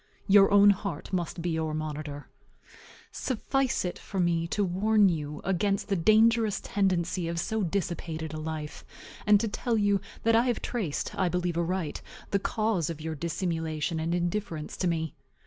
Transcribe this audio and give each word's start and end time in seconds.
Your 0.27 0.49
own 0.49 0.71
heart 0.71 1.13
must 1.13 1.43
be 1.43 1.51
your 1.51 1.75
monitor. 1.75 2.27
Suffice 3.11 3.85
it 3.85 3.99
for 3.99 4.19
me 4.19 4.47
to 4.47 4.63
warn 4.63 5.09
you 5.09 5.41
against 5.43 5.89
the 5.89 5.95
dangerous 5.95 6.59
tendency 6.59 7.27
of 7.27 7.39
so 7.39 7.61
dissipated 7.61 8.33
a 8.33 8.39
life, 8.39 8.83
and 9.27 9.39
to 9.39 9.47
tell 9.47 9.77
you 9.77 10.01
that 10.23 10.35
I 10.35 10.45
have 10.47 10.59
traced 10.59 11.15
(I 11.15 11.29
believe 11.29 11.55
aright) 11.55 12.01
the 12.31 12.39
cause 12.39 12.89
of 12.89 12.99
your 12.99 13.13
dissimulation 13.13 13.99
and 13.99 14.15
indifference 14.15 14.75
to 14.77 14.87
me. 14.87 15.13